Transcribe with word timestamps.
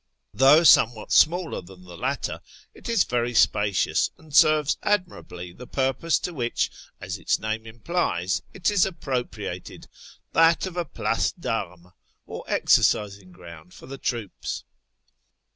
Though 0.33 0.63
somewhat 0.63 1.11
smaller 1.11 1.61
than 1.61 1.83
the 1.83 1.95
latter, 1.95 2.41
it 2.73 2.89
is 2.89 3.03
very 3.03 3.35
spacious, 3.35 4.09
and 4.17 4.33
serves 4.35 4.75
admirably 4.81 5.53
the 5.53 5.67
purpose 5.67 6.17
to 6.21 6.33
which, 6.33 6.71
as 6.99 7.19
its 7.19 7.37
name 7.37 7.67
implies, 7.67 8.41
it 8.51 8.71
is 8.71 8.83
appropriated— 8.83 9.85
that 10.33 10.65
of 10.65 10.75
a 10.75 10.85
place 10.85 11.31
(Varmcs, 11.33 11.93
or 12.25 12.43
exercising 12.47 13.31
ground 13.31 13.75
for 13.75 13.85
the 13.85 13.99
troops. 13.99 14.63